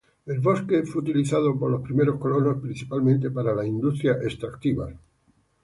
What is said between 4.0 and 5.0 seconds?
extractivas.